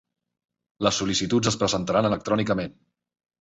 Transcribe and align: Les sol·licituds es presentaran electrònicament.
Les 0.87 0.97
sol·licituds 1.01 1.51
es 1.51 1.59
presentaran 1.65 2.09
electrònicament. 2.11 2.75